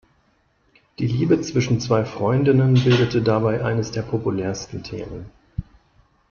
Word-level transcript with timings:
Die 0.97 1.05
Liebe 1.05 1.41
zwischen 1.41 1.79
zwei 1.79 2.05
Freundinnen 2.05 2.73
bildete 2.73 3.21
dabei 3.21 3.63
eines 3.63 3.91
der 3.91 4.01
populärsten 4.01 4.81
Themen. 4.81 5.29